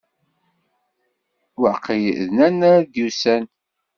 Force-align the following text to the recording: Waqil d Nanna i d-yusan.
Waqil 1.61 2.07
d 2.27 2.29
Nanna 2.37 2.71
i 2.79 2.83
d-yusan. 2.91 3.43